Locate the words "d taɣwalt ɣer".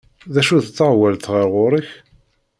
0.65-1.45